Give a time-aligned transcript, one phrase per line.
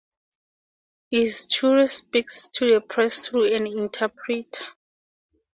[1.13, 4.65] Izturis speaks to the press through an interpreter.